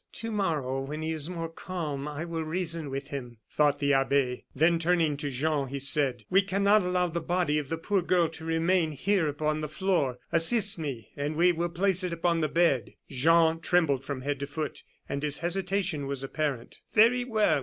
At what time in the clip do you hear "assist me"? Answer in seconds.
10.31-11.11